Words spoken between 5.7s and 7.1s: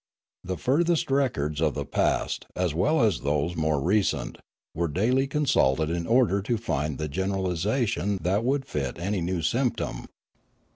in order to find the